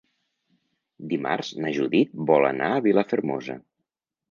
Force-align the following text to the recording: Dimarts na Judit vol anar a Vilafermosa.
Dimarts 1.11 1.51
na 1.67 1.75
Judit 1.77 2.17
vol 2.33 2.49
anar 2.51 2.73
a 2.79 2.83
Vilafermosa. 2.89 3.61